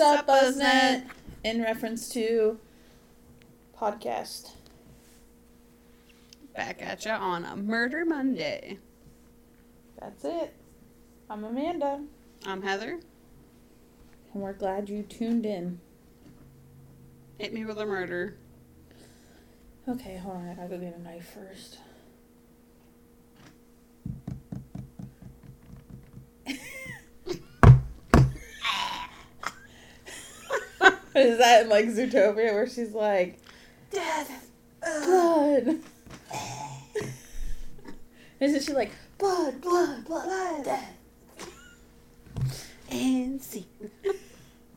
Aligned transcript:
Sup, 0.00 0.26
Buzznet? 0.26 1.04
In 1.44 1.60
reference 1.60 2.08
to 2.14 2.58
podcast. 3.78 4.52
Back 6.56 6.80
at 6.80 7.04
ya 7.04 7.18
on 7.18 7.44
a 7.44 7.54
Murder 7.54 8.06
Monday. 8.06 8.78
That's 10.00 10.24
it. 10.24 10.54
I'm 11.28 11.44
Amanda, 11.44 12.00
I'm 12.46 12.62
Heather. 12.62 12.98
and 14.32 14.42
we're 14.42 14.54
glad 14.54 14.88
you 14.88 15.02
tuned 15.02 15.44
in. 15.44 15.80
Hit 17.36 17.52
me 17.52 17.66
with 17.66 17.76
a 17.76 17.84
murder. 17.84 18.38
Okay, 19.86 20.16
hold 20.16 20.36
on. 20.36 20.48
I 20.48 20.54
gotta 20.54 20.68
go 20.70 20.78
get 20.78 20.96
a 20.96 21.02
knife 21.02 21.34
first. 21.34 21.76
Is 31.20 31.38
that 31.38 31.62
in 31.64 31.68
like 31.68 31.86
Zootopia 31.86 32.52
where 32.52 32.68
she's 32.68 32.92
like, 32.92 33.38
Death. 33.90 34.50
blood? 34.80 35.78
Isn't 38.40 38.62
she 38.62 38.72
like, 38.72 38.90
blood, 39.18 39.60
blood, 39.60 40.04
blood, 40.06 40.26
blood. 40.26 40.64
death? 40.64 40.96
And 42.90 43.42
see. 43.42 43.66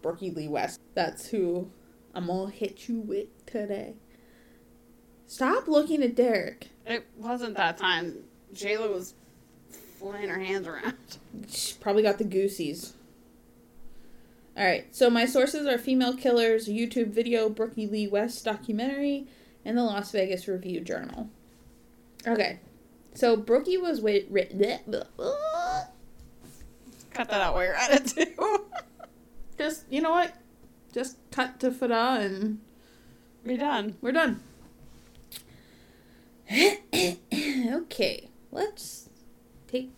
Brookey 0.02 0.36
Lee 0.36 0.50
West. 0.50 0.82
That's 0.94 1.28
who 1.28 1.70
I'm 2.14 2.28
gonna 2.28 2.52
hit 2.52 2.90
you 2.90 3.00
with 3.00 3.46
today. 3.46 3.94
Stop 5.28 5.68
looking 5.68 6.04
at 6.04 6.16
Derek. 6.16 6.68
It 6.86 7.08
wasn't 7.18 7.56
that 7.56 7.78
time. 7.78 8.18
Jayla 8.54 8.94
was 8.94 9.14
flying 9.98 10.28
her 10.30 10.40
hands 10.40 10.68
around. 10.68 10.96
She 11.48 11.74
probably 11.80 12.04
got 12.04 12.18
the 12.18 12.26
goosies. 12.26 12.94
Alright, 14.56 14.96
so 14.96 15.10
my 15.10 15.26
sources 15.26 15.66
are 15.66 15.80
Female 15.80 16.16
Killers, 16.16 16.68
YouTube 16.68 17.08
video, 17.08 17.50
Brookey 17.50 17.90
Lee 17.90 18.08
West 18.08 18.46
documentary, 18.46 19.26
and 19.66 19.76
the 19.78 19.84
Las 19.84 20.12
Vegas 20.12 20.48
Review 20.48 20.82
Journal. 20.82 21.30
Okay, 22.28 22.60
so 23.16 23.36
Brookey 23.36 23.82
was 23.82 24.00
wait. 24.00 24.32
Cut 24.32 24.52
that 27.30 27.42
out 27.42 27.56
while 27.56 27.64
you're 27.64 27.74
at 27.74 27.92
it 27.92 28.06
too. 28.08 28.66
Just, 29.58 29.86
you 29.90 30.02
know 30.02 30.12
what? 30.12 30.36
Just 30.94 31.18
cut 31.32 31.60
to 31.60 31.72
Fada 31.72 32.20
and 32.22 32.60
we're 33.44 33.58
done. 33.58 33.96
we're 34.02 34.12
done. 34.12 34.40
okay, 36.54 38.30
let's 38.52 39.10
take 39.68 39.90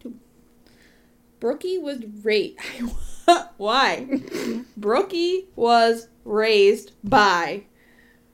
two. 0.00 0.16
Brookey 1.38 1.78
was 1.80 2.00
raised. 2.22 2.58
Why? 3.56 4.06
Brookey 4.78 5.46
was 5.56 6.08
raised 6.24 6.92
by 7.04 7.64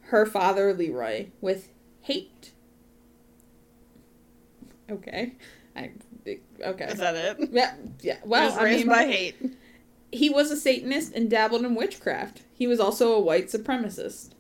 her 0.03 0.25
father 0.27 0.73
Leroy 0.75 1.27
with 1.41 1.69
hate. 2.03 2.53
Okay, 4.91 5.35
I 5.77 5.91
okay. 6.65 6.85
Is 6.87 6.99
that 6.99 7.15
it? 7.15 7.51
Yeah, 7.53 7.75
yeah. 8.01 8.19
Well, 8.25 8.49
was 8.49 8.57
I 8.57 8.65
raised 8.65 8.87
mean, 8.87 8.97
by 8.97 9.05
hate. 9.07 9.37
he 10.11 10.31
was 10.31 10.51
a 10.51 10.57
Satanist 10.57 11.13
and 11.15 11.29
dabbled 11.31 11.65
in 11.65 11.75
witchcraft. 11.75 12.43
He 12.55 12.67
was 12.67 12.81
also 12.81 13.13
a 13.13 13.21
white 13.21 13.49
supremacist. 13.49 14.31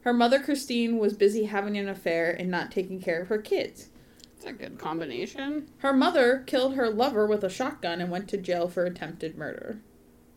Her 0.00 0.12
mother, 0.12 0.40
Christine, 0.40 0.98
was 0.98 1.12
busy 1.12 1.44
having 1.44 1.76
an 1.78 1.88
affair 1.88 2.32
and 2.32 2.50
not 2.50 2.72
taking 2.72 3.00
care 3.00 3.22
of 3.22 3.28
her 3.28 3.38
kids. 3.38 3.90
It's 4.36 4.44
a 4.44 4.52
good 4.52 4.76
combination. 4.76 5.68
Her 5.78 5.92
mother 5.92 6.42
killed 6.46 6.74
her 6.74 6.90
lover 6.90 7.24
with 7.28 7.44
a 7.44 7.48
shotgun 7.48 8.00
and 8.00 8.10
went 8.10 8.28
to 8.30 8.36
jail 8.36 8.68
for 8.68 8.84
attempted 8.84 9.38
murder. 9.38 9.78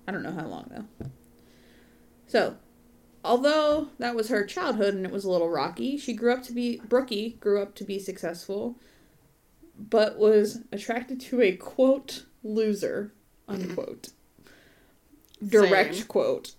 I 0.08 0.11
don't 0.11 0.23
know 0.23 0.31
how 0.31 0.48
long, 0.48 0.70
though. 0.70 1.09
So, 2.28 2.58
although 3.23 3.89
that 4.00 4.16
was 4.16 4.30
her 4.30 4.45
childhood 4.45 4.94
and 4.94 5.06
it 5.06 5.11
was 5.11 5.25
a 5.25 5.31
little 5.31 5.50
rocky, 5.50 5.98
she 5.98 6.14
grew 6.14 6.34
up 6.34 6.44
to 6.44 6.53
be, 6.53 6.81
Brookey 6.88 7.39
grew 7.39 7.61
up 7.61 7.75
to 7.75 7.84
be 7.84 8.00
successful, 8.00 8.77
but 9.77 10.17
was 10.17 10.60
attracted 10.71 11.20
to 11.21 11.42
a 11.42 11.55
quote, 11.55 12.26
loser, 12.43 13.14
unquote. 13.48 14.10
Direct 15.45 15.95
Same. 15.95 16.05
quote. 16.05 16.55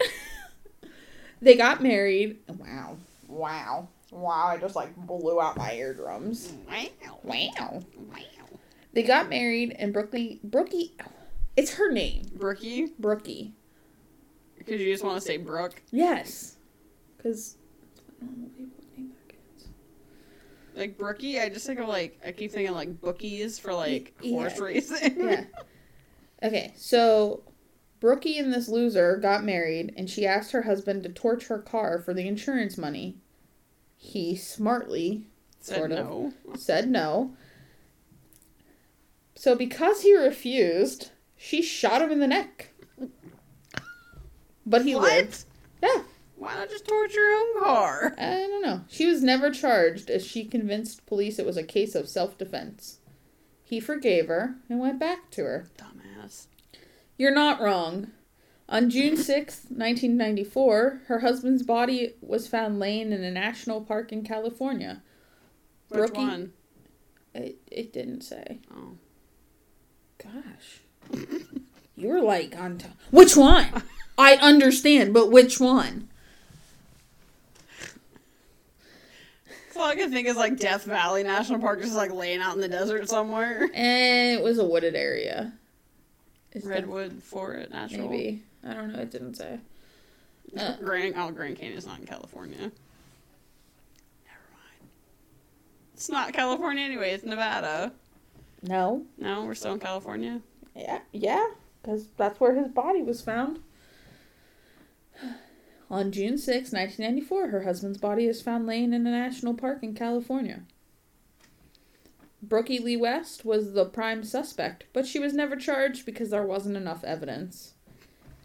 they 1.41 1.57
got 1.57 1.83
married. 1.83 2.39
Wow. 2.49 2.99
Wow. 3.27 3.89
Wow. 4.11 4.47
I 4.49 4.59
just 4.59 4.77
like 4.77 4.95
blew 4.97 5.41
out 5.41 5.57
my 5.57 5.73
eardrums. 5.73 6.53
Wow. 6.69 7.19
Wow. 7.23 7.83
Wow. 7.97 8.19
They 8.93 9.03
got 9.03 9.28
married 9.28 9.75
and 9.78 9.95
Brookey 9.95 10.41
Brookey 10.47 10.93
it's 11.56 11.75
her 11.75 11.91
name. 11.91 12.25
Brookey? 12.37 12.91
Brookey. 13.00 13.53
Because 14.59 14.81
you 14.81 14.93
just 14.93 15.05
want 15.05 15.17
to 15.21 15.21
say 15.27 15.37
Brooke. 15.37 15.83
Yes. 15.91 16.56
Cause 17.22 17.56
normal 18.21 18.49
people 18.50 18.84
name 18.97 19.11
their 19.11 19.37
kids. 19.37 19.69
Like 20.75 20.99
Brookey, 20.99 21.41
I 21.41 21.49
just 21.49 21.66
think 21.66 21.78
of 21.81 21.89
like, 21.89 22.21
I 22.27 22.33
keep 22.33 22.53
thinking 22.53 22.75
like 22.75 23.00
bookies 23.00 23.59
for 23.59 23.72
like 23.72 24.15
Y- 24.22 24.31
horse 24.31 24.59
racing. 24.59 25.16
Yeah. 25.19 25.45
Okay, 26.43 26.75
so 26.77 27.43
Brookey 28.00 28.39
and 28.39 28.53
this 28.53 28.69
loser 28.69 29.16
got 29.16 29.43
married 29.45 29.95
and 29.97 30.09
she 30.11 30.27
asked 30.27 30.53
her 30.53 30.62
husband 30.62 31.03
to 31.05 31.09
torch 31.09 31.47
her 31.47 31.59
car 31.59 31.99
for 32.00 32.12
the 32.12 32.28
insurance 32.28 32.77
money. 32.77 33.16
He 33.97 34.37
smartly 34.37 35.27
Said 35.61 35.77
sort 35.78 35.93
of 35.93 36.06
no. 36.06 36.33
said 36.56 36.91
no. 36.91 37.34
So 39.34 39.55
because 39.56 40.03
he 40.03 40.15
refused, 40.16 41.11
she 41.37 41.63
shot 41.63 42.03
him 42.03 42.11
in 42.11 42.21
the 42.21 42.27
neck. 42.27 42.71
But 44.65 44.85
he 44.85 44.95
What? 44.95 45.05
lived. 45.13 45.45
Yeah. 45.83 46.03
Why 46.37 46.55
not 46.55 46.69
just 46.69 46.87
torch 46.87 47.15
your 47.15 47.33
own 47.35 47.61
car? 47.63 48.15
I 48.19 48.35
don't 48.35 48.63
know. 48.63 48.83
She 48.89 49.07
was 49.07 49.23
never 49.23 49.51
charged 49.51 50.11
as 50.11 50.27
she 50.27 50.45
convinced 50.45 51.07
police 51.07 51.39
it 51.39 51.47
was 51.47 51.57
a 51.57 51.63
case 51.63 51.95
of 51.95 52.09
self 52.09 52.37
defense. 52.37 52.99
He 53.63 53.81
forgave 53.81 54.29
her 54.29 54.57
and 54.69 54.79
went 54.81 54.99
back 54.99 55.31
to 55.33 55.43
her. 55.45 55.71
Dumbass. 55.79 56.47
You're 57.17 57.35
not 57.35 57.61
wrong. 57.61 58.13
On 58.69 58.91
June 58.91 59.15
6th, 59.15 59.71
1994, 59.71 61.03
her 61.07 61.21
husband's 61.21 61.63
body 61.63 62.15
was 62.21 62.49
found 62.49 62.81
laying 62.81 63.13
in 63.13 63.23
a 63.25 63.31
national 63.31 63.81
park 63.83 64.13
in 64.13 64.25
California. 64.25 65.03
Which 65.89 66.11
Brookey? 66.11 66.17
one? 66.17 66.53
It, 67.35 67.59
it 67.71 67.93
didn't 67.93 68.23
say. 68.23 68.59
Oh. 68.75 68.97
Gosh. 70.23 70.81
You 71.97 72.09
were 72.09 72.21
like 72.21 72.56
on 72.59 72.78
top. 72.78 72.93
Which 73.11 73.37
one? 73.37 73.83
I 74.19 74.37
understand, 74.37 75.12
but 75.15 75.31
which 75.31 75.59
one? 75.61 76.09
So 79.72 79.81
all 79.83 79.89
I 79.89 79.95
can 79.95 80.11
think 80.11 80.27
is 80.27 80.37
like 80.37 80.59
Death 80.59 80.84
Valley 80.84 81.22
National 81.22 81.59
Park, 81.61 81.83
just 81.83 81.95
like 81.95 82.11
laying 82.12 82.41
out 82.41 82.55
in 82.55 82.61
the 82.61 82.69
desert 82.69 83.09
somewhere. 83.09 83.69
And 83.75 84.39
it 84.39 84.43
was 84.43 84.59
a 84.59 84.65
wooded 84.65 84.95
area. 84.95 85.53
Is 86.53 86.65
that- 86.65 86.71
Redwood 86.71 87.22
Forest 87.22 87.71
National. 87.72 88.09
Maybe. 88.09 88.43
I 88.66 88.72
don't 88.75 88.93
know. 88.93 89.00
It 89.00 89.11
didn't 89.11 89.34
say. 89.34 89.59
Uh. 90.59 90.77
Grand, 90.83 91.15
oh, 91.19 91.31
Grand 91.31 91.56
Canyon's 91.56 91.87
not 91.87 91.99
in 92.00 92.06
California. 92.06 92.56
Never 92.59 92.72
mind. 94.53 94.91
It's 95.95 96.09
not 96.09 96.33
California 96.33 96.83
anyway. 96.84 97.12
It's 97.12 97.25
Nevada. 97.25 97.93
No. 98.62 99.05
No, 99.19 99.45
we're 99.45 99.55
still 99.55 99.75
in 99.75 99.81
California. 99.81 100.41
Yeah. 100.77 101.01
Yeah. 101.13 101.47
Because 101.83 102.09
that's 102.17 102.41
where 102.41 102.55
his 102.55 102.69
body 102.69 103.03
was 103.03 103.21
found. 103.21 103.61
On 105.89 106.11
June 106.11 106.37
6, 106.37 106.73
1994, 106.73 107.49
her 107.49 107.63
husband's 107.63 107.99
body 107.99 108.27
is 108.27 108.43
found 108.43 108.67
laying 108.67 108.93
in 108.93 109.07
a 109.07 109.11
national 109.11 109.55
park 109.55 109.83
in 109.83 109.95
California. 109.95 110.63
Brookey 112.47 112.81
Lee 112.83 112.97
West 112.97 113.45
was 113.45 113.73
the 113.73 113.85
prime 113.85 114.25
suspect, 114.25 114.85
but 114.93 115.07
she 115.07 115.19
was 115.19 115.33
never 115.33 115.57
charged 115.57 116.05
because 116.05 116.31
there 116.31 116.45
wasn't 116.45 116.77
enough 116.77 117.05
evidence. 117.05 117.75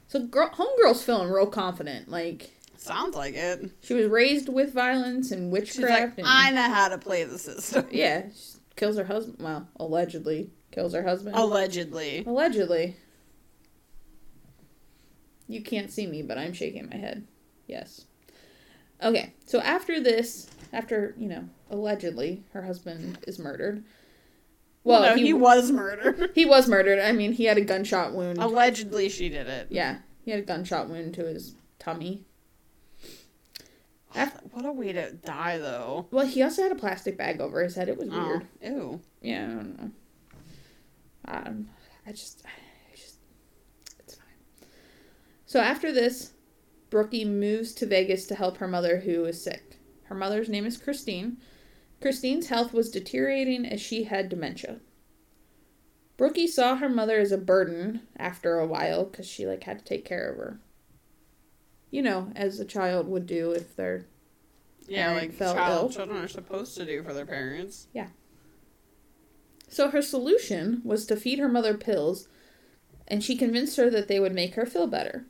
So, 0.07 0.19
girl, 0.19 0.49
homegirl's 0.49 1.03
feeling 1.03 1.29
real 1.29 1.47
confident. 1.47 2.09
Like, 2.09 2.51
Sounds 2.77 3.15
like 3.15 3.33
it. 3.35 3.71
she 3.81 3.93
was 3.93 4.07
raised 4.07 4.49
with 4.49 4.73
violence 4.73 5.31
and 5.31 5.51
witchcraft. 5.51 6.17
like, 6.17 6.17
and, 6.19 6.27
I 6.27 6.51
know 6.51 6.73
how 6.73 6.89
to 6.89 6.97
play 6.97 7.23
the 7.23 7.37
system. 7.39 7.87
Yeah, 7.91 8.27
she 8.29 8.59
kills 8.75 8.97
her 8.97 9.03
husband. 9.05 9.37
Well, 9.39 9.67
allegedly 9.77 10.51
kills 10.71 10.93
her 10.93 11.03
husband. 11.03 11.35
Allegedly. 11.35 12.23
Allegedly. 12.25 12.95
You 15.47 15.61
can't 15.61 15.91
see 15.91 16.07
me, 16.07 16.21
but 16.21 16.37
I'm 16.37 16.53
shaking 16.53 16.89
my 16.89 16.95
head. 16.95 17.27
Yes. 17.67 18.05
Okay, 19.03 19.33
so 19.45 19.59
after 19.59 19.99
this, 19.99 20.49
after, 20.71 21.15
you 21.17 21.27
know, 21.27 21.49
allegedly 21.69 22.43
her 22.53 22.61
husband 22.61 23.17
is 23.27 23.39
murdered. 23.39 23.83
Well, 24.83 25.01
no, 25.01 25.15
he, 25.15 25.27
he, 25.27 25.33
was 25.33 25.71
murdered. 25.71 26.31
he 26.35 26.45
was 26.45 26.67
murdered. 26.67 26.99
I 26.99 27.11
mean, 27.11 27.33
he 27.33 27.45
had 27.45 27.57
a 27.57 27.61
gunshot 27.61 28.13
wound. 28.13 28.39
Allegedly, 28.39 29.09
she 29.09 29.29
did 29.29 29.47
it. 29.47 29.67
Yeah, 29.69 29.99
he 30.23 30.31
had 30.31 30.39
a 30.39 30.43
gunshot 30.43 30.89
wound 30.89 31.13
to 31.15 31.25
his 31.25 31.55
tummy. 31.79 32.25
Af- 34.15 34.39
What 34.51 34.65
a 34.65 34.71
way 34.71 34.91
to 34.93 35.11
die, 35.13 35.57
though. 35.57 36.07
Well, 36.11 36.25
he 36.25 36.41
also 36.41 36.63
had 36.63 36.71
a 36.71 36.75
plastic 36.75 37.17
bag 37.17 37.39
over 37.41 37.63
his 37.63 37.75
head. 37.75 37.89
It 37.89 37.97
was 37.97 38.09
oh, 38.11 38.25
weird. 38.25 38.47
Oh, 38.63 38.67
ew. 38.67 39.01
Yeah, 39.21 39.43
I 39.43 39.47
don't 39.47 39.81
know. 39.81 39.91
Um, 41.25 41.69
I 42.05 42.11
just, 42.11 42.43
I 42.45 42.95
just, 42.95 43.17
it's 43.99 44.15
fine. 44.15 44.67
So 45.45 45.59
after 45.59 45.91
this, 45.91 46.33
Brookey 46.89 47.25
moves 47.27 47.73
to 47.75 47.85
Vegas 47.85 48.25
to 48.27 48.35
help 48.35 48.57
her 48.57 48.67
mother 48.67 48.99
who 48.99 49.23
is 49.25 49.41
sick. 49.41 49.77
Her 50.03 50.15
mother's 50.15 50.49
name 50.49 50.65
is 50.65 50.77
Christine. 50.77 51.37
Christine's 52.01 52.47
health 52.47 52.73
was 52.73 52.89
deteriorating 52.89 53.65
as 53.65 53.79
she 53.79 54.03
had 54.05 54.27
dementia. 54.27 54.79
Brookey 56.17 56.47
saw 56.47 56.75
her 56.75 56.89
mother 56.89 57.17
as 57.19 57.31
a 57.31 57.37
burden 57.37 58.01
after 58.17 58.59
a 58.59 58.67
while 58.67 59.05
because 59.05 59.27
she 59.27 59.45
like 59.47 59.63
had 59.63 59.79
to 59.79 59.85
take 59.85 60.05
care 60.05 60.29
of 60.29 60.37
her. 60.37 60.59
You 61.89 62.01
know, 62.01 62.31
as 62.35 62.59
a 62.59 62.65
child 62.65 63.07
would 63.07 63.25
do 63.25 63.51
if 63.51 63.75
they're 63.75 64.05
Yeah, 64.87 65.13
like 65.13 65.37
child 65.37 65.83
ill. 65.85 65.89
children 65.89 66.23
are 66.23 66.27
supposed 66.27 66.75
to 66.77 66.85
do 66.85 67.03
for 67.03 67.13
their 67.13 67.25
parents. 67.25 67.87
So 69.71 69.89
her 69.89 70.01
solution 70.01 70.81
was 70.83 71.05
to 71.05 71.15
feed 71.15 71.39
her 71.39 71.47
mother 71.47 71.75
pills, 71.77 72.27
and 73.07 73.23
she 73.23 73.37
convinced 73.37 73.77
her 73.77 73.89
that 73.89 74.09
they 74.09 74.19
would 74.19 74.35
make 74.35 74.55
her 74.55 74.65
feel 74.65 74.85
better. 74.85 75.25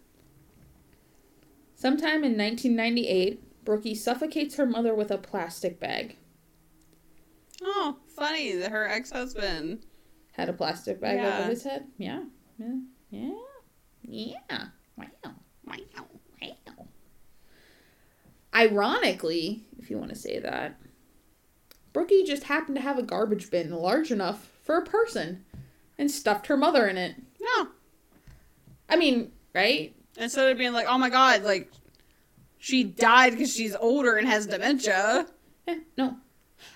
Sometime 1.75 2.23
in 2.23 2.35
1998, 2.37 3.63
Brookey 3.63 3.95
suffocates 3.95 4.55
her 4.55 4.65
mother 4.65 4.95
with 4.95 5.11
a 5.11 5.19
plastic 5.19 5.79
bag. 5.79 6.17
Oh, 7.61 7.97
funny 8.15 8.53
that 8.55 8.71
her 8.71 8.87
ex 8.87 9.11
husband. 9.11 9.85
Had 10.31 10.49
a 10.49 10.53
plastic 10.53 10.99
bag 10.99 11.17
Yeah. 11.17 11.39
over 11.39 11.49
his 11.49 11.63
head. 11.63 11.85
Yeah. 11.97 12.23
Yeah. 12.57 12.75
Yeah. 13.11 13.33
Yeah. 14.01 14.65
Wow. 14.97 15.05
Wow. 15.67 15.77
Wow. 16.41 16.87
Ironically, 18.53 19.65
if 19.77 19.89
you 19.91 19.97
want 19.99 20.09
to 20.09 20.15
say 20.15 20.39
that, 20.39 20.77
Brookey 21.93 22.25
just 22.25 22.43
happened 22.43 22.75
to 22.77 22.81
have 22.81 22.97
a 22.97 23.03
garbage 23.03 23.51
bin 23.51 23.71
large 23.71 24.11
enough 24.11 24.49
for 24.63 24.77
a 24.77 24.85
person 24.85 25.43
and 25.97 26.09
stuffed 26.09 26.47
her 26.47 26.57
mother 26.57 26.87
in 26.87 26.97
it. 26.97 27.15
No. 27.39 27.67
I 28.89 28.95
mean, 28.95 29.31
right? 29.53 29.93
Instead 30.17 30.51
of 30.51 30.57
being 30.57 30.73
like, 30.73 30.87
oh 30.87 30.97
my 30.97 31.09
god, 31.09 31.43
like, 31.43 31.71
she 32.57 32.83
died 32.83 33.31
because 33.31 33.53
she's 33.53 33.75
older 33.75 34.15
and 34.15 34.27
has 34.27 34.47
dementia. 34.47 35.27
Eh, 35.67 35.79
no. 35.97 36.17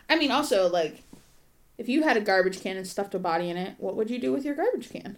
I 0.10 0.16
mean, 0.18 0.32
also, 0.32 0.70
like, 0.70 1.04
if 1.78 1.90
you 1.90 2.04
had 2.04 2.18
a 2.18 2.22
garbage 2.22 2.62
can 2.62 2.78
and 2.78 2.88
stuffed 2.88 3.16
a 3.16 3.20
body 3.20 3.50
in 3.50 3.58
it, 3.58 3.76
what 3.78 3.96
would 3.96 4.10
you 4.10 4.20
do 4.20 4.32
with 4.32 4.46
your 4.46 4.56
garbage 4.56 4.90
can? 4.90 5.18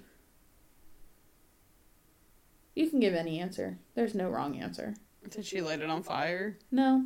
You 2.75 2.89
can 2.89 2.99
give 2.99 3.13
any 3.13 3.39
answer. 3.39 3.79
There's 3.95 4.13
no 4.13 4.29
wrong 4.29 4.57
answer. 4.59 4.95
Did 5.29 5.45
she 5.45 5.61
light 5.61 5.81
it 5.81 5.89
on 5.89 6.03
fire? 6.03 6.57
No. 6.71 7.05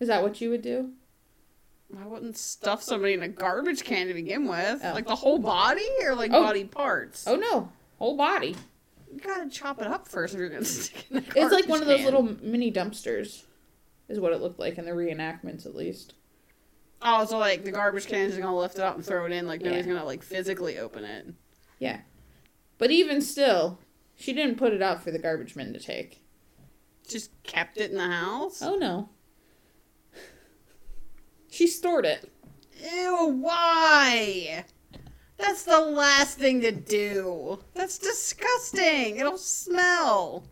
Is 0.00 0.08
that 0.08 0.22
what 0.22 0.40
you 0.40 0.50
would 0.50 0.62
do? 0.62 0.92
I 1.98 2.06
wouldn't 2.06 2.36
stuff 2.36 2.82
somebody 2.82 3.14
in 3.14 3.22
a 3.22 3.28
garbage 3.28 3.82
can 3.84 4.08
to 4.08 4.14
begin 4.14 4.46
with. 4.46 4.80
Oh. 4.84 4.92
Like 4.92 5.06
the 5.06 5.14
whole 5.16 5.38
body 5.38 5.86
or 6.04 6.14
like 6.14 6.30
Oh. 6.32 6.42
body 6.42 6.64
parts? 6.64 7.26
Oh 7.26 7.36
no, 7.36 7.70
whole 7.98 8.16
body. 8.16 8.56
You 9.12 9.18
gotta 9.20 9.48
chop 9.48 9.80
it 9.80 9.86
up 9.86 10.06
first 10.06 10.34
if 10.34 10.40
you're 10.40 10.50
gonna 10.50 10.64
stick 10.66 11.06
it 11.10 11.24
It's 11.34 11.52
like 11.52 11.66
one 11.66 11.80
of 11.80 11.86
those 11.88 12.04
little 12.04 12.22
mini 12.42 12.70
dumpsters, 12.70 13.44
is 14.08 14.20
what 14.20 14.32
it 14.32 14.40
looked 14.42 14.58
like 14.58 14.76
in 14.76 14.84
the 14.84 14.90
reenactments, 14.90 15.64
at 15.64 15.74
least. 15.74 16.12
Oh, 17.00 17.24
so 17.24 17.38
like 17.38 17.64
the 17.64 17.72
garbage 17.72 18.06
can 18.06 18.20
is 18.20 18.36
gonna 18.36 18.56
lift 18.56 18.74
it 18.74 18.82
up 18.82 18.96
and 18.96 19.04
throw 19.04 19.24
it 19.24 19.32
in, 19.32 19.46
like 19.46 19.62
nobody's 19.62 19.86
Yeah. 19.86 19.94
gonna 19.94 20.04
like 20.04 20.22
physically 20.22 20.78
open 20.78 21.04
it. 21.04 21.26
Yeah. 21.78 22.00
But 22.76 22.90
even 22.90 23.22
still, 23.22 23.78
she 24.14 24.32
didn't 24.34 24.56
put 24.56 24.72
it 24.74 24.82
out 24.82 25.02
for 25.02 25.10
the 25.10 25.18
garbage 25.18 25.56
men 25.56 25.72
to 25.72 25.80
take. 25.80 26.20
Just 27.08 27.30
kept 27.44 27.78
it 27.78 27.90
in 27.90 27.96
the 27.96 28.08
house? 28.08 28.60
Oh 28.62 28.76
no. 28.76 29.08
She 31.58 31.66
stored 31.66 32.06
it. 32.06 32.30
Ew, 32.80 33.36
why? 33.40 34.64
That's 35.38 35.64
the 35.64 35.80
last 35.80 36.38
thing 36.38 36.60
to 36.60 36.70
do. 36.70 37.58
That's 37.74 37.98
disgusting. 37.98 39.16
It'll 39.16 39.36
smell. 39.38 40.44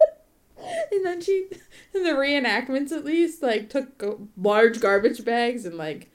and 0.90 1.04
then 1.04 1.20
she, 1.20 1.48
in 1.92 2.04
the 2.04 2.12
reenactments 2.12 2.90
at 2.90 3.04
least, 3.04 3.42
like 3.42 3.68
took 3.68 4.02
large 4.34 4.80
garbage 4.80 5.26
bags 5.26 5.66
and 5.66 5.76
like 5.76 6.10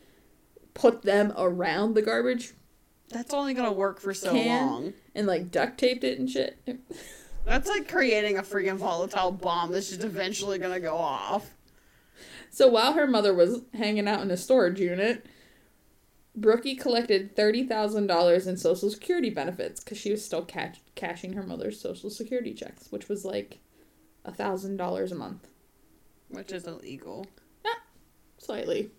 put 0.73 1.03
them 1.03 1.31
around 1.37 1.93
the 1.93 2.01
garbage 2.01 2.53
That's 3.09 3.31
only 3.31 3.53
gonna 3.53 3.71
work 3.71 3.99
for 3.99 4.15
so 4.15 4.31
Can. 4.31 4.67
long. 4.67 4.93
and 5.13 5.27
like 5.27 5.51
duct 5.51 5.77
taped 5.77 6.03
it 6.03 6.17
and 6.17 6.27
shit. 6.27 6.57
That's 7.45 7.69
like 7.69 7.87
creating 7.87 8.39
a 8.39 8.41
freaking 8.41 8.77
volatile 8.77 9.31
bomb 9.31 9.71
that's 9.71 9.89
just 9.89 10.03
eventually 10.03 10.57
gonna 10.57 10.79
go 10.79 10.97
off. 10.97 11.51
So 12.49 12.67
while 12.67 12.93
her 12.93 13.07
mother 13.07 13.33
was 13.33 13.61
hanging 13.73 14.07
out 14.07 14.21
in 14.21 14.31
a 14.31 14.37
storage 14.37 14.79
unit, 14.79 15.25
Brookie 16.35 16.75
collected 16.75 17.35
$30,000 17.35 18.47
in 18.47 18.57
Social 18.57 18.89
Security 18.89 19.29
benefits 19.29 19.83
because 19.83 19.97
she 19.97 20.11
was 20.11 20.23
still 20.23 20.43
cash- 20.43 20.81
cashing 20.95 21.33
her 21.33 21.43
mother's 21.43 21.79
Social 21.79 22.09
Security 22.09 22.53
checks, 22.53 22.91
which 22.91 23.09
was 23.09 23.25
like 23.25 23.59
$1,000 24.25 25.11
a 25.11 25.15
month. 25.15 25.47
Which 26.29 26.51
is 26.51 26.67
illegal. 26.67 27.25
Slightly. 28.37 28.91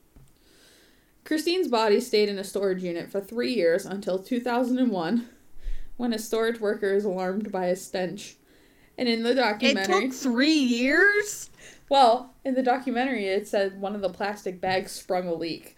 Christine's 1.25 1.69
body 1.69 2.01
stayed 2.01 2.29
in 2.29 2.39
a 2.39 2.45
storage 2.45 2.83
unit 2.83 3.11
for 3.11 3.21
three 3.21 3.55
years 3.55 3.87
until 3.87 4.19
2001 4.19 5.29
when 5.97 6.13
a 6.13 6.19
storage 6.19 6.61
worker 6.61 6.93
is 6.93 7.05
alarmed 7.05 7.53
by 7.53 7.67
a 7.67 7.77
stench. 7.77 8.37
And 8.99 9.09
in 9.09 9.23
the 9.23 9.35
documentary. 9.35 9.97
It 9.97 10.01
took 10.01 10.13
three 10.13 10.53
years? 10.53 11.51
Well, 11.91 12.33
in 12.45 12.55
the 12.55 12.63
documentary, 12.63 13.27
it 13.27 13.47
said 13.49 13.81
one 13.81 13.95
of 13.95 14.01
the 14.01 14.09
plastic 14.09 14.61
bags 14.61 14.93
sprung 14.93 15.27
a 15.27 15.35
leak. 15.35 15.77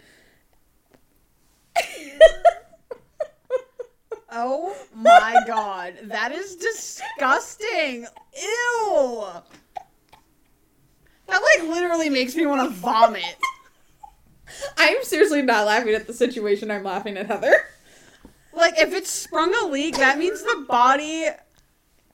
Oh 4.35 4.75
my 4.95 5.43
god. 5.47 5.95
That 6.05 6.33
is 6.33 6.57
disgusting. 6.57 8.07
Ew. 8.41 9.25
That 11.27 11.43
like 11.43 11.69
literally 11.69 12.09
makes 12.09 12.35
me 12.35 12.47
want 12.47 12.63
to 12.63 12.75
vomit. 12.75 13.37
I'm 14.79 15.03
seriously 15.03 15.43
not 15.43 15.67
laughing 15.67 15.95
at 15.95 16.07
the 16.07 16.15
situation. 16.15 16.71
I'm 16.71 16.85
laughing 16.85 17.19
at 17.19 17.27
Heather. 17.27 17.55
Like 18.55 18.79
if 18.79 18.95
it 18.95 19.07
sprung 19.07 19.55
a 19.55 19.67
leak, 19.67 19.97
that 19.97 20.19
means 20.19 20.43
the 20.43 20.65
body 20.69 21.27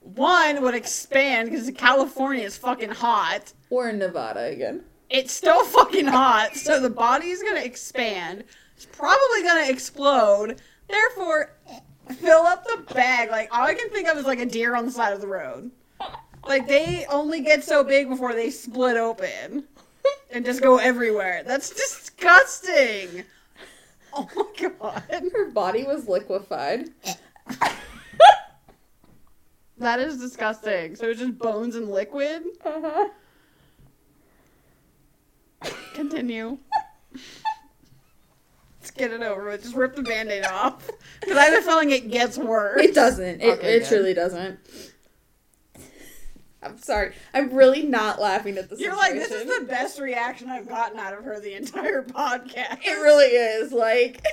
one 0.01 0.61
would 0.61 0.75
expand 0.75 1.49
because 1.49 1.71
California 1.77 2.43
is 2.43 2.57
fucking 2.57 2.91
hot. 2.91 3.53
Or 3.69 3.89
in 3.89 3.99
Nevada 3.99 4.45
again. 4.45 4.83
It's 5.09 5.33
still 5.33 5.63
fucking 5.65 6.07
hot, 6.07 6.55
so 6.55 6.79
the 6.79 6.89
body's 6.89 7.43
gonna 7.43 7.61
expand. 7.61 8.43
It's 8.75 8.85
probably 8.85 9.43
gonna 9.43 9.69
explode. 9.69 10.61
Therefore, 10.87 11.51
fill 12.17 12.41
up 12.41 12.65
the 12.65 12.93
bag. 12.93 13.29
Like 13.29 13.49
all 13.51 13.65
I 13.65 13.73
can 13.73 13.89
think 13.89 14.07
of 14.07 14.17
is 14.17 14.25
like 14.25 14.39
a 14.39 14.45
deer 14.45 14.75
on 14.75 14.85
the 14.85 14.91
side 14.91 15.13
of 15.13 15.21
the 15.21 15.27
road. 15.27 15.71
Like 16.47 16.67
they 16.67 17.05
only 17.09 17.41
get 17.41 17.63
so 17.63 17.83
big 17.83 18.09
before 18.09 18.33
they 18.33 18.49
split 18.49 18.97
open 18.97 19.65
and 20.31 20.45
just 20.45 20.61
go 20.61 20.77
everywhere. 20.77 21.43
That's 21.45 21.69
disgusting. 21.69 23.23
Oh 24.13 24.27
my 24.35 24.69
god. 24.81 25.03
Her 25.33 25.51
body 25.51 25.83
was 25.83 26.07
liquefied. 26.07 26.89
That 29.77 29.99
is 29.99 30.17
disgusting. 30.17 30.95
So 30.95 31.07
it's 31.07 31.19
just 31.19 31.37
bones 31.37 31.75
and 31.75 31.89
liquid. 31.89 32.43
Uh-huh. 32.65 33.09
Continue. 35.99 36.57
Let's 38.79 38.91
get 38.91 39.11
it 39.11 39.21
over 39.21 39.45
with. 39.49 39.63
Just 39.63 39.75
rip 39.75 39.95
the 39.97 40.01
band-aid 40.01 40.45
off. 40.45 40.89
Because 41.19 41.35
I 41.37 41.45
have 41.45 41.61
a 41.61 41.65
feeling 41.65 41.91
it 41.91 42.09
gets 42.09 42.37
worse. 42.37 42.81
It 42.81 42.95
doesn't. 42.95 43.41
It, 43.41 43.57
Okay, 43.59 43.75
it 43.75 43.79
good. 43.81 43.87
truly 43.89 44.13
doesn't. 44.13 44.59
I'm 46.63 46.77
sorry. 46.77 47.13
I'm 47.33 47.51
really 47.53 47.83
not 47.83 48.21
laughing 48.21 48.57
at 48.57 48.69
the 48.69 48.77
You're 48.77 48.93
situation. 48.93 49.17
like, 49.19 49.29
this 49.29 49.41
is 49.41 49.59
the 49.59 49.65
best 49.65 49.99
reaction 49.99 50.49
I've 50.49 50.69
gotten 50.69 50.97
out 50.99 51.13
of 51.13 51.25
her 51.25 51.39
the 51.41 51.53
entire 51.55 52.03
podcast. 52.03 52.79
It 52.85 53.01
really 53.01 53.25
is. 53.27 53.73
Like, 53.73 54.23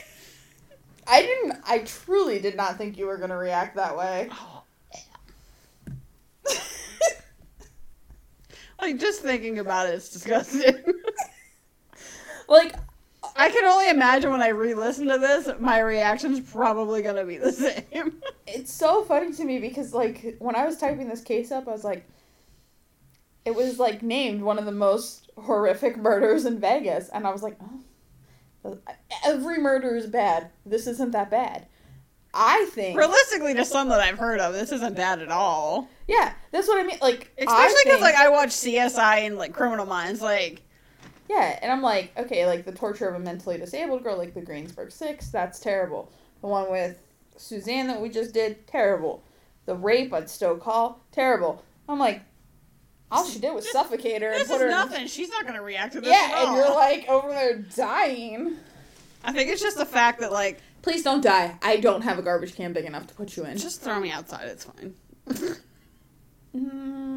I 1.09 1.23
didn't. 1.23 1.57
I 1.67 1.79
truly 1.81 2.39
did 2.39 2.57
not 2.57 2.79
think 2.79 2.97
you 2.99 3.07
were 3.07 3.17
gonna 3.17 3.37
react 3.37 3.75
that 3.77 3.97
way. 3.97 4.31
Like, 8.79 8.99
just 8.99 9.23
thinking 9.23 9.59
about 9.59 9.89
it 9.89 9.95
is 9.95 10.11
disgusting. 10.11 10.75
like, 12.49 12.75
I 13.37 13.51
can 13.51 13.65
only 13.65 13.91
imagine 13.91 14.31
when 14.31 14.43
I 14.43 14.49
re-listen 14.49 15.09
to 15.09 15.19
this, 15.19 15.49
my 15.59 15.81
reaction's 15.81 16.41
probably 16.41 17.03
gonna 17.03 17.25
be 17.25 17.39
the 17.39 17.53
same. 17.93 18.21
it's 18.47 18.73
so 18.73 19.03
funny 19.05 19.33
to 19.33 19.45
me 19.45 19.59
because 19.59 19.93
like 19.93 20.37
when 20.39 20.55
I 20.55 20.65
was 20.65 20.77
typing 20.77 21.09
this 21.09 21.21
case 21.23 21.51
up, 21.51 21.67
I 21.67 21.73
was 21.73 21.85
like, 21.85 22.07
it 23.45 23.55
was 23.55 23.79
like 23.79 24.03
named 24.03 24.43
one 24.43 24.59
of 24.59 24.65
the 24.65 24.73
most 24.73 25.31
horrific 25.39 25.97
murders 25.97 26.45
in 26.45 26.59
Vegas, 26.61 27.09
and 27.11 27.27
I 27.27 27.31
was 27.33 27.43
like, 27.43 27.57
oh, 28.65 28.79
every 29.25 29.59
murder 29.59 29.97
is 29.97 30.07
bad. 30.07 30.51
This 30.65 30.87
isn't 30.87 31.13
that 31.13 31.31
bad. 31.31 31.67
I 32.39 32.69
think, 32.73 32.99
Realistically, 32.99 33.55
to 33.55 33.65
some 33.65 33.89
that 33.89 34.01
I've 34.01 34.19
heard 34.19 34.41
of, 34.41 34.53
this 34.53 34.71
isn't 34.71 34.95
bad 34.95 35.21
at 35.21 35.31
all. 35.31 35.89
yeah, 36.07 36.35
that's 36.51 36.69
what 36.69 36.79
I 36.79 36.83
mean. 36.87 36.99
Like, 37.01 37.33
Especially 37.39 37.77
because, 37.85 37.85
because 37.85 38.01
like, 38.03 38.15
I 38.15 38.29
watch 38.29 38.51
CSI 38.51 39.27
and, 39.27 39.39
like, 39.39 39.55
Criminal 39.55 39.87
Minds. 39.87 40.21
Like, 40.21 40.63
Yeah, 41.29 41.59
and 41.63 41.73
I'm 41.73 41.83
like, 41.83 42.13
okay, 42.17 42.47
like 42.47 42.65
the 42.65 42.73
torture 42.73 43.09
of 43.09 43.15
a 43.15 43.19
mentally 43.19 43.59
disabled 43.59 44.03
girl, 44.05 44.17
like 44.17 44.35
the 44.35 44.41
Greensburg 44.41 44.93
Six, 44.93 45.29
that's 45.29 45.59
terrible. 45.59 46.11
The 46.41 46.47
one 46.47 46.71
with 46.71 46.99
Suzanne 47.37 47.89
that 47.89 48.01
we 48.01 48.09
just 48.09 48.33
did, 48.33 48.67
terrible. 48.67 49.23
The 49.65 49.75
rape 49.75 50.13
on 50.13 50.29
Stoke 50.29 50.63
Hall, 50.63 51.01
terrible. 51.11 51.63
I'm 51.89 51.99
like, 51.99 52.23
all 53.11 53.25
she 53.25 53.39
did 53.41 53.55
was 53.55 53.71
suffocate 53.71 54.23
her 54.23 54.31
and 54.31 54.47
put 54.47 54.61
her. 54.61 54.67
in- 54.67 54.71
nothing. 54.73 55.07
She's 55.09 55.29
not 55.31 55.47
gonna 55.47 55.63
react 55.63 55.93
to 55.95 56.01
this 56.01 56.11
yeah, 56.11 56.47
and 56.47 56.57
you're 56.57 56.75
like 56.75 57.09
over 57.09 57.29
there 57.29 57.59
dying. 57.59 58.57
I 59.25 59.33
think 59.33 59.51
it's 59.51 59.63
just 59.63 59.77
the 59.79 59.87
fact 59.87 60.21
that 60.21 60.33
like, 60.33 60.61
Please 60.83 61.03
don't 61.03 61.21
die. 61.21 61.57
I 61.63 61.79
don't 61.79 62.03
have 62.03 62.17
a 62.21 62.23
garbage 62.23 62.55
can 62.55 62.73
big 62.73 62.85
enough 62.85 63.09
to 63.09 63.15
put 63.15 63.37
you 63.37 63.45
in. 63.45 63.59
just 63.59 63.83
throw 63.83 63.99
me 63.99 64.13
outside. 64.13 64.47
It's 64.47 64.65
fine. 64.65 64.95
Mm, 66.55 67.16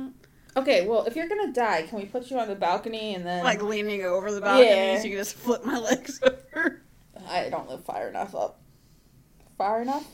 okay, 0.58 0.86
well, 0.88 1.06
if 1.06 1.15
you're 1.15 1.27
gonna 1.27 1.51
die, 1.53 1.84
can 1.84 1.98
we 2.00 2.06
put 2.06 2.29
you 2.32 2.38
on 2.39 2.48
the 2.48 2.56
balcony 2.56 3.15
and 3.15 3.25
then 3.25 3.44
like 3.44 3.62
leaning 3.62 4.03
over 4.03 4.32
the 4.32 4.41
balcony 4.41 4.70
Yeah. 4.70 4.98
so 4.98 5.03
you 5.06 5.10
can 5.12 5.20
just 5.20 5.36
flip 5.36 5.63
my 5.65 5.77
legs 5.79 6.20
over. 6.56 6.82
I 7.27 7.50
don't 7.50 7.70
live 7.70 7.84
far 7.86 8.08
enough 8.10 8.34
up. 8.36 8.60
Far 9.58 9.82
enough? 9.82 10.06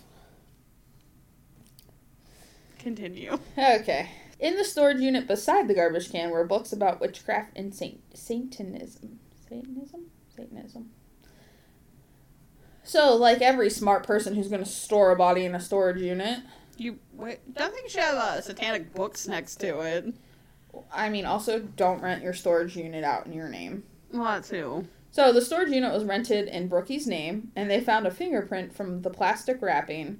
Continue. 2.80 3.38
Okay. 3.58 4.10
In 4.39 4.58
the 4.58 4.63
storage 4.65 5.00
unit 5.00 5.27
beside 5.27 5.68
the 5.68 5.74
garbage 5.74 6.12
can 6.12 6.30
were 6.30 6.46
books 6.46 6.74
about 6.74 7.00
witchcraft 7.00 7.51
and 7.56 7.74
saint 7.74 8.01
Satanism. 8.13 9.20
Satanism? 9.50 10.06
Satanism. 10.36 10.89
So, 12.84 13.15
like 13.15 13.42
every 13.42 13.70
smart 13.70 14.06
person 14.06 14.36
who's 14.36 14.50
gonna 14.50 14.65
store 14.65 15.12
a 15.12 15.15
body 15.15 15.46
in 15.46 15.56
a 15.56 15.60
storage 15.60 16.01
unit, 16.01 16.39
You 16.77 17.00
wait, 17.13 17.39
don't 17.53 17.72
think 17.74 17.86
you 17.86 17.89
should 17.89 18.01
have 18.01 18.15
uh, 18.15 18.41
satanic 18.41 18.94
books 18.94 19.27
next 19.27 19.55
to 19.58 19.79
it. 19.82 20.13
I 20.91 21.10
mean, 21.10 21.25
also 21.25 21.60
don't 21.60 22.01
rent 22.01 22.22
your 22.22 22.34
storage 22.34 22.75
unit 22.75 23.03
out 23.03 23.25
in 23.25 23.34
your 23.34 23.48
name. 23.48 23.84
Well, 24.12 24.25
that 24.25 24.44
too. 24.44 24.88
So 25.12 25.32
the 25.32 25.41
storage 25.41 25.70
unit 25.70 25.94
was 25.94 26.03
rented 26.03 26.50
in 26.50 26.70
Brookey's 26.70 27.08
name, 27.08 27.51
and 27.55 27.70
they 27.70 27.79
found 27.79 28.05
a 28.05 28.12
fingerprint 28.12 28.75
from 28.75 29.01
the 29.01 29.10
plastic 29.10 29.62
wrapping. 29.62 30.20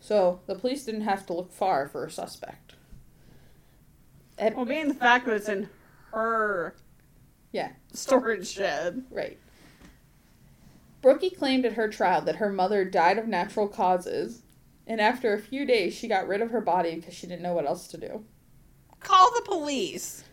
So 0.00 0.40
the 0.46 0.54
police 0.54 0.84
didn't 0.84 1.00
have 1.02 1.24
to 1.26 1.32
look 1.32 1.50
far 1.52 1.88
for 1.88 2.04
a 2.04 2.10
suspect. 2.10 2.74
And- 4.36 4.54
Well, 4.54 4.66
being 4.66 4.88
the 4.88 4.94
fact 4.94 5.24
that 5.26 5.34
it's 5.36 5.48
in 5.48 5.70
her 6.12 6.74
Yeah. 7.52 7.70
storage 7.94 8.46
shed. 8.48 9.04
right. 9.10 9.38
Brookey 11.02 11.36
claimed 11.36 11.64
at 11.64 11.72
her 11.74 11.88
trial 11.88 12.20
that 12.22 12.36
her 12.36 12.50
mother 12.50 12.84
died 12.84 13.18
of 13.18 13.26
natural 13.28 13.68
causes, 13.68 14.42
and 14.88 15.00
after 15.00 15.32
a 15.32 15.38
few 15.38 15.64
days 15.64 15.94
she 15.94 16.08
got 16.08 16.26
rid 16.26 16.40
of 16.40 16.50
her 16.50 16.60
body 16.60 16.96
because 16.96 17.14
she 17.14 17.28
didn't 17.28 17.42
know 17.42 17.54
what 17.54 17.66
else 17.66 17.86
to 17.88 17.96
do. 17.96 18.24
Call 18.98 19.32
the 19.34 19.42
police. 19.42 20.24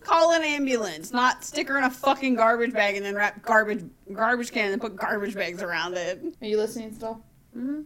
Call 0.00 0.32
an 0.32 0.42
ambulance, 0.42 1.12
not 1.12 1.44
stick 1.44 1.68
her 1.68 1.78
in 1.78 1.84
a 1.84 1.90
fucking 1.90 2.34
garbage 2.34 2.72
bag 2.72 2.96
and 2.96 3.04
then 3.04 3.14
wrap 3.14 3.42
garbage 3.42 3.84
garbage 4.12 4.50
can 4.50 4.72
and 4.72 4.80
put 4.80 4.96
garbage 4.96 5.34
bags 5.34 5.62
around 5.62 5.94
it. 5.94 6.22
Are 6.40 6.46
you 6.46 6.56
listening 6.58 6.94
still? 6.94 7.22
Mm-hmm. 7.56 7.82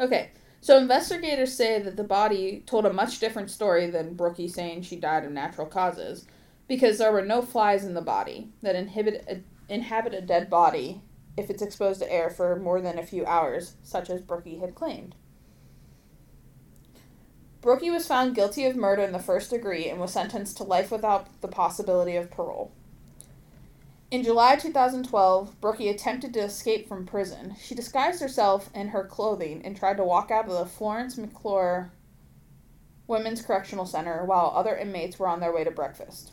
Okay, 0.00 0.30
so 0.60 0.78
investigators 0.78 1.54
say 1.54 1.80
that 1.80 1.96
the 1.96 2.04
body 2.04 2.64
told 2.66 2.86
a 2.86 2.92
much 2.92 3.18
different 3.18 3.50
story 3.50 3.88
than 3.88 4.16
Brookey 4.16 4.50
saying 4.50 4.82
she 4.82 4.96
died 4.96 5.24
of 5.24 5.30
natural 5.30 5.66
causes, 5.66 6.26
because 6.66 6.98
there 6.98 7.12
were 7.12 7.24
no 7.24 7.40
flies 7.40 7.84
in 7.84 7.94
the 7.94 8.00
body 8.00 8.50
that 8.62 8.74
inhibit 8.74 9.24
a, 9.28 9.72
inhabit 9.72 10.14
a 10.14 10.20
dead 10.20 10.50
body 10.50 11.02
if 11.40 11.50
it's 11.50 11.62
exposed 11.62 12.00
to 12.00 12.12
air 12.12 12.30
for 12.30 12.56
more 12.56 12.80
than 12.80 12.98
a 12.98 13.06
few 13.06 13.26
hours, 13.26 13.74
such 13.82 14.10
as 14.10 14.22
Brookey 14.22 14.60
had 14.60 14.74
claimed. 14.74 15.14
Brookey 17.62 17.92
was 17.92 18.06
found 18.06 18.34
guilty 18.34 18.64
of 18.64 18.76
murder 18.76 19.02
in 19.02 19.12
the 19.12 19.18
first 19.18 19.50
degree 19.50 19.88
and 19.88 20.00
was 20.00 20.12
sentenced 20.12 20.56
to 20.58 20.64
life 20.64 20.90
without 20.90 21.40
the 21.42 21.48
possibility 21.48 22.16
of 22.16 22.30
parole. 22.30 22.72
In 24.10 24.22
July 24.22 24.56
2012, 24.56 25.60
Brookey 25.60 25.90
attempted 25.90 26.32
to 26.34 26.40
escape 26.40 26.88
from 26.88 27.06
prison. 27.06 27.54
She 27.60 27.74
disguised 27.74 28.20
herself 28.20 28.70
in 28.74 28.88
her 28.88 29.04
clothing 29.04 29.62
and 29.64 29.76
tried 29.76 29.98
to 29.98 30.04
walk 30.04 30.30
out 30.30 30.46
of 30.46 30.58
the 30.58 30.66
Florence 30.66 31.16
McClure 31.16 31.92
Women's 33.06 33.42
Correctional 33.42 33.86
Center 33.86 34.24
while 34.24 34.52
other 34.54 34.76
inmates 34.76 35.18
were 35.18 35.28
on 35.28 35.40
their 35.40 35.52
way 35.52 35.64
to 35.64 35.70
breakfast. 35.70 36.32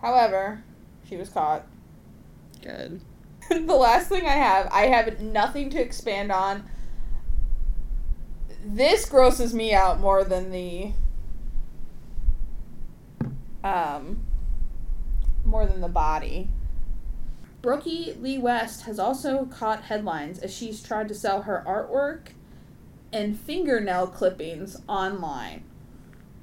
However, 0.00 0.62
she 1.08 1.16
was 1.16 1.28
caught. 1.28 1.66
Good. 2.62 3.00
the 3.66 3.74
last 3.74 4.08
thing 4.08 4.26
I 4.26 4.32
have, 4.32 4.68
I 4.72 4.86
have 4.86 5.20
nothing 5.20 5.70
to 5.70 5.80
expand 5.80 6.32
on. 6.32 6.64
This 8.64 9.08
grosses 9.08 9.54
me 9.54 9.72
out 9.72 10.00
more 10.00 10.24
than 10.24 10.50
the 10.50 10.92
um 13.62 14.20
more 15.44 15.66
than 15.66 15.80
the 15.80 15.88
body. 15.88 16.50
Brookey 17.62 18.20
Lee 18.20 18.38
West 18.38 18.82
has 18.82 18.98
also 18.98 19.46
caught 19.46 19.84
headlines 19.84 20.38
as 20.38 20.54
she's 20.54 20.82
tried 20.82 21.08
to 21.08 21.14
sell 21.14 21.42
her 21.42 21.64
artwork 21.66 22.28
and 23.12 23.38
fingernail 23.38 24.08
clippings 24.08 24.76
online. 24.88 25.64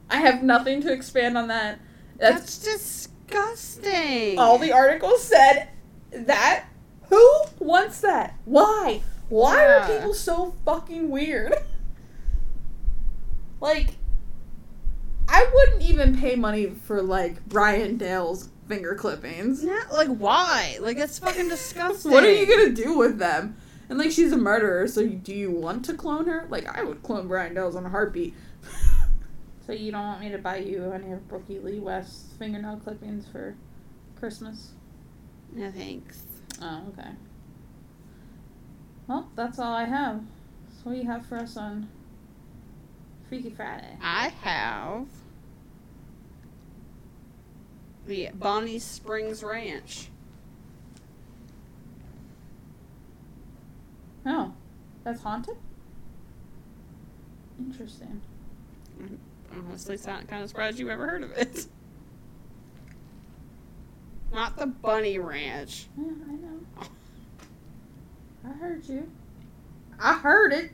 I 0.09 0.17
have 0.17 0.43
nothing 0.43 0.81
to 0.81 0.91
expand 0.91 1.37
on 1.37 1.47
that. 1.47 1.79
That's 2.17 2.57
That's 2.57 3.07
disgusting. 3.27 4.37
all 4.37 4.57
the 4.57 4.71
articles 4.71 5.23
said 5.23 5.69
that 6.11 6.65
who 7.09 7.31
wants 7.59 8.01
that 8.01 8.35
why 8.45 9.01
why 9.29 9.55
Yeah. 9.57 9.83
are 9.93 9.97
people 9.99 10.13
so 10.13 10.53
fucking 10.65 11.09
weird 11.09 11.53
like 13.61 13.95
i 15.27 15.49
wouldn't 15.53 15.81
even 15.89 16.17
pay 16.17 16.35
money 16.35 16.67
for 16.69 17.01
like 17.01 17.43
brian 17.47 17.97
dale's 17.97 18.49
finger 18.67 18.95
clippings 18.95 19.61
Not, 19.63 19.91
like 19.91 20.07
why? 20.07 20.77
Like 20.79 20.97
that's 20.97 21.19
fucking 21.19 21.49
disgusting. 21.49 22.11
what 22.11 22.23
are 22.23 22.31
you 22.31 22.45
gonna 22.47 22.71
do 22.73 22.97
with 22.97 23.17
them 23.19 23.57
and 23.89 23.97
like 23.99 24.11
she's 24.11 24.31
a 24.31 24.37
murderer 24.37 24.87
so 24.87 25.01
you- 25.01 25.09
do 25.17 25.35
you 25.35 25.51
want 25.51 25.83
to 25.85 25.93
clone 25.93 26.25
her 26.27 26.47
like 26.49 26.65
i 26.77 26.83
would 26.83 27.03
clone 27.03 27.27
brian 27.27 27.53
dale's 27.53 27.75
on 27.75 27.85
a 27.85 27.89
heartbeat 27.89 28.33
so 29.65 29.71
you 29.73 29.91
don't 29.91 30.03
want 30.03 30.21
me 30.21 30.29
to 30.29 30.37
buy 30.37 30.57
you 30.57 30.91
any 30.91 31.11
of 31.11 31.19
brookey 31.27 31.61
lee 31.63 31.79
west's 31.79 32.33
fingernail 32.37 32.77
clippings 32.77 33.25
for 33.27 33.55
christmas 34.17 34.71
No 35.53 35.69
thanks. 35.71 36.23
Oh, 36.65 36.81
okay. 36.97 37.09
Well, 39.05 39.29
that's 39.35 39.59
all 39.59 39.73
I 39.73 39.83
have. 39.83 40.21
So 40.69 40.83
what 40.83 40.93
do 40.93 40.99
you 40.99 41.05
have 41.05 41.25
for 41.25 41.37
us 41.37 41.57
on 41.57 41.89
Freaky 43.27 43.49
Friday? 43.49 43.97
I 44.01 44.29
have 44.41 45.07
the 48.07 48.29
Bonnie 48.33 48.79
Springs 48.79 49.43
Ranch. 49.43 50.07
Oh, 54.25 54.53
that's 55.03 55.21
haunted? 55.21 55.57
Interesting. 57.59 58.21
Honestly, 59.67 59.97
sound 59.97 60.29
kind 60.29 60.43
of 60.43 60.49
surprised 60.49 60.79
you 60.79 60.89
ever 60.89 61.05
heard 61.05 61.23
of 61.23 61.31
it. 61.31 61.65
Not 64.33 64.57
the 64.57 64.65
Bunny 64.65 65.19
Ranch. 65.19 65.87
Yeah, 65.97 66.05
I 68.45 68.51
heard 68.53 68.87
you. 68.87 69.09
I 69.99 70.13
heard 70.13 70.53
it. 70.53 70.71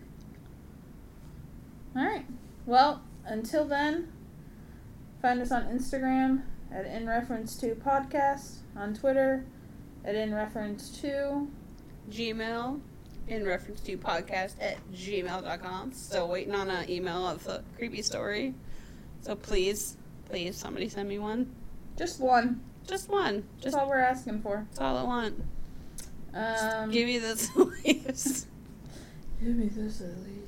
Alright. 1.96 2.26
Well, 2.66 3.02
until 3.26 3.66
then, 3.66 4.12
find 5.22 5.42
us 5.42 5.52
on 5.52 5.64
Instagram 5.66 6.44
at 6.72 6.86
In 6.86 7.08
Reference 7.08 7.56
to 7.58 7.76
Podcast, 7.76 8.58
on 8.76 8.94
Twitter 8.94 9.46
at 10.06 10.16
In 10.16 10.34
Reference 10.34 10.90
to 11.02 11.48
Gmail 12.12 12.80
in 13.28 13.46
reference 13.46 13.80
to 13.82 13.98
podcast 13.98 14.56
at 14.60 14.78
gmail.com. 14.92 15.94
Still 15.94 16.28
waiting 16.28 16.56
on 16.56 16.70
an 16.70 16.90
email 16.90 17.28
of 17.28 17.44
the 17.44 17.64
creepy 17.78 18.02
story. 18.02 18.56
So 19.22 19.36
please, 19.36 19.98
please, 20.26 20.58
somebody 20.58 20.90
send 20.90 21.08
me 21.08 21.20
one. 21.20 21.52
just 21.98 22.20
one. 22.20 22.62
Just 22.88 23.08
one. 23.10 23.44
That's 23.58 23.66
Just 23.66 23.78
all 23.78 23.88
we're 23.88 24.00
asking 24.00 24.42
for. 24.42 24.66
that's 24.70 24.82
all 24.82 24.98
I 24.98 25.04
want. 25.04 25.36
Um, 26.34 26.92
Give 26.92 27.06
me 27.08 27.18
this 27.18 27.50
leaves. 27.56 28.48
Give 29.42 29.56
me 29.56 29.68
this 29.68 30.02
at 30.02 30.18
least. 30.20 30.40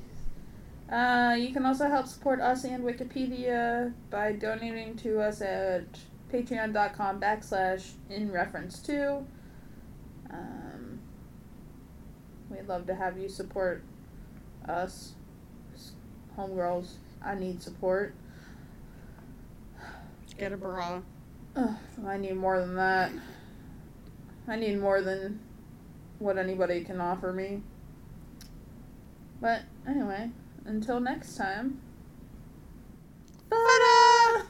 Uh, 0.91 1.35
you 1.39 1.53
can 1.53 1.65
also 1.65 1.87
help 1.87 2.05
support 2.05 2.41
us 2.41 2.65
and 2.65 2.83
Wikipedia 2.83 3.93
by 4.09 4.33
donating 4.33 4.97
to 4.97 5.21
us 5.21 5.41
at 5.41 5.85
patreon.com 6.31 7.19
backslash 7.19 7.91
in 8.09 8.31
reference 8.31 8.79
to. 8.79 9.25
Um, 10.29 10.99
we'd 12.49 12.67
love 12.67 12.85
to 12.87 12.95
have 12.95 13.17
you 13.17 13.29
support 13.29 13.83
us. 14.67 15.13
Homegirls, 16.37 16.93
I 17.23 17.35
need 17.35 17.61
support. 17.61 18.13
Get 20.37 20.53
a 20.53 20.57
bra. 20.57 21.01
Ugh, 21.55 21.75
I 22.05 22.17
need 22.17 22.35
more 22.35 22.59
than 22.59 22.75
that. 22.75 23.11
I 24.47 24.55
need 24.55 24.79
more 24.79 25.01
than 25.01 25.39
what 26.21 26.37
anybody 26.37 26.83
can 26.83 27.01
offer 27.01 27.33
me. 27.33 27.63
But 29.41 29.63
anyway, 29.87 30.29
until 30.65 30.99
next 30.99 31.35
time. 31.35 31.81
Ba-da! 33.49 34.00